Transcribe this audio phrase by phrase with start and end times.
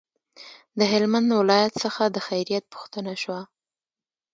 [0.77, 3.41] د هلمند ولایت څخه د خیریت پوښتنه شوه.